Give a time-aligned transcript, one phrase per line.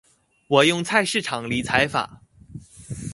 [0.47, 2.23] 我用菜市場理財法